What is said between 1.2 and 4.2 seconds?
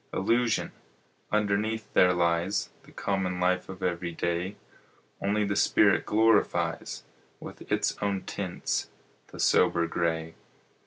Underneath there lies The common life of every